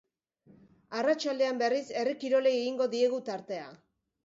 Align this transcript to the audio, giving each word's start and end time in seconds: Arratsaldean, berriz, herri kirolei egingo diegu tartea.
Arratsaldean, 1.01 1.59
berriz, 1.63 1.83
herri 2.01 2.17
kirolei 2.25 2.57
egingo 2.63 2.91
diegu 2.97 3.23
tartea. 3.31 3.71